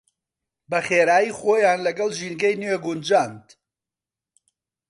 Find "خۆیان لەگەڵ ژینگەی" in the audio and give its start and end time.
1.39-2.59